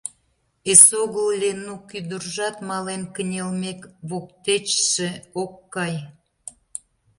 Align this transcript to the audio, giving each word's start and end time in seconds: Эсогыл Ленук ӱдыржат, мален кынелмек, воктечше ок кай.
Эсогыл 0.71 1.27
Ленук 1.41 1.89
ӱдыржат, 1.97 2.55
мален 2.69 3.01
кынелмек, 3.15 3.81
воктечше 4.09 5.07
ок 5.41 5.53
кай. 5.73 5.93